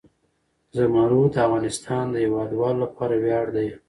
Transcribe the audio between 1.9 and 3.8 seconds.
د هیوادوالو لپاره ویاړ دی.